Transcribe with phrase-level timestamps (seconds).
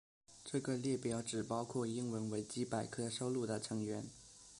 [0.43, 4.09] 这个列表只包括英文维基百科收录的成员。